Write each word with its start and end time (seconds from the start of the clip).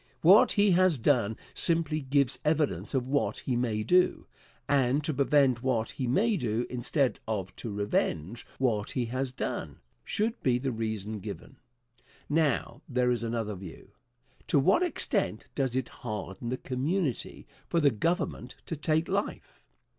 What 0.23 0.53
he 0.53 0.71
has 0.71 0.97
done 0.97 1.37
simply 1.53 2.01
gives 2.01 2.39
evidence 2.43 2.95
of 2.95 3.05
what 3.07 3.37
he 3.37 3.55
may 3.55 3.83
do, 3.83 4.25
and 4.67 5.03
to 5.03 5.13
prevent 5.13 5.61
what 5.61 5.91
he 5.91 6.07
may 6.07 6.37
do, 6.37 6.65
instead 6.71 7.19
of 7.27 7.55
to 7.57 7.69
revenge 7.71 8.43
what 8.57 8.93
he 8.93 9.05
has 9.05 9.31
done, 9.31 9.77
should 10.03 10.41
be 10.41 10.57
the 10.57 10.71
reason 10.71 11.19
given. 11.19 11.57
Now, 12.27 12.81
there 12.89 13.11
is 13.11 13.21
another 13.21 13.53
view. 13.53 13.91
To 14.47 14.57
what 14.57 14.81
extent 14.81 15.45
does 15.53 15.75
it 15.75 15.89
harden 15.89 16.49
the 16.49 16.57
community 16.57 17.45
for 17.67 17.79
the 17.79 17.91
Government 17.91 18.55
to 18.65 18.75
take 18.75 19.07
life? 19.07 19.61